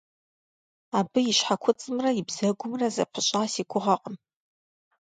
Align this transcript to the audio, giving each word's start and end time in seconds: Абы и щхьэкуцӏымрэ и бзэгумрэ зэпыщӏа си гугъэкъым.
Абы 0.97 1.19
и 1.31 1.33
щхьэкуцӏымрэ 1.37 2.09
и 2.19 2.21
бзэгумрэ 2.27 2.87
зэпыщӏа 2.95 3.43
си 3.51 3.63
гугъэкъым. 3.69 4.15